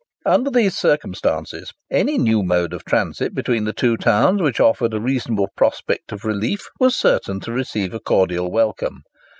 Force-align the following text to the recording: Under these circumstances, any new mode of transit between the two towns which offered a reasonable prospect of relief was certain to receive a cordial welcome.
Under 0.25 0.49
these 0.49 0.75
circumstances, 0.75 1.73
any 1.91 2.17
new 2.17 2.41
mode 2.41 2.73
of 2.73 2.83
transit 2.83 3.35
between 3.35 3.65
the 3.65 3.71
two 3.71 3.97
towns 3.97 4.41
which 4.41 4.59
offered 4.59 4.95
a 4.95 4.99
reasonable 4.99 5.49
prospect 5.55 6.11
of 6.11 6.25
relief 6.25 6.65
was 6.79 6.95
certain 6.97 7.39
to 7.41 7.51
receive 7.51 7.93
a 7.93 7.99
cordial 7.99 8.49
welcome. 8.51 9.03